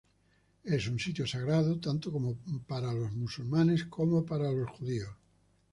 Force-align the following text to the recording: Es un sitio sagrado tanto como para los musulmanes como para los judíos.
Es 0.63 0.87
un 0.87 0.97
sitio 0.97 1.27
sagrado 1.27 1.79
tanto 1.79 2.11
como 2.11 2.35
para 2.67 2.91
los 2.91 3.11
musulmanes 3.11 3.83
como 3.85 4.25
para 4.25 4.51
los 4.51 4.71
judíos. 4.71 5.15